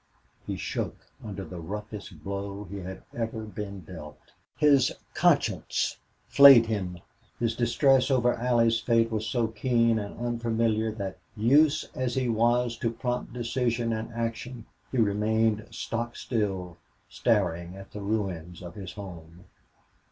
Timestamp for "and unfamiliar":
9.99-10.91